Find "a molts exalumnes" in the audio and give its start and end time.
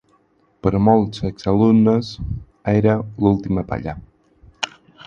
0.79-2.11